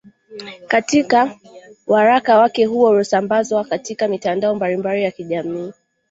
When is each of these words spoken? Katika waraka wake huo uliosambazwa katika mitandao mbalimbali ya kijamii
Katika 0.67 1.35
waraka 1.87 2.37
wake 2.37 2.65
huo 2.65 2.89
uliosambazwa 2.89 3.63
katika 3.63 4.07
mitandao 4.07 4.55
mbalimbali 4.55 5.03
ya 5.03 5.11
kijamii 5.11 5.73